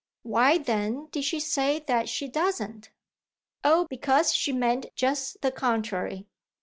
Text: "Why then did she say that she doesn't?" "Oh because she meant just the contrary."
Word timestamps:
"Why 0.23 0.57
then 0.57 1.09
did 1.11 1.25
she 1.25 1.39
say 1.39 1.77
that 1.85 2.09
she 2.09 2.27
doesn't?" 2.27 2.89
"Oh 3.63 3.85
because 3.87 4.33
she 4.33 4.51
meant 4.51 4.87
just 4.95 5.39
the 5.43 5.51
contrary." 5.51 6.25